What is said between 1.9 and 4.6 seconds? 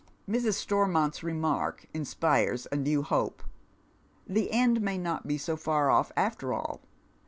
inspires a new hope. The